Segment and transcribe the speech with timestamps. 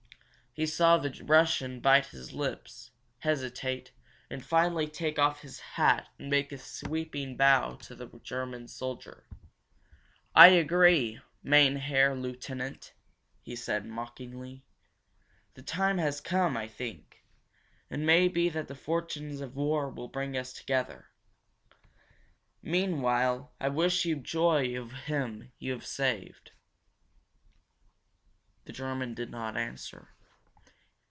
[0.53, 3.93] He saw the Russian bite his lips, hesitate,
[4.29, 9.25] and finally take off his hat and make a sweeping bow to the German officer.
[10.35, 12.91] "I agree, mein herr Lieutenant,"
[13.41, 14.65] he said, mockingly.
[15.53, 17.23] "The time has come, I think.
[17.89, 21.07] It may be that the fortunes of war will bring us together.
[22.61, 26.51] Meanwhile I wish you joy of him you have saved!"
[28.65, 30.09] The German did not answer.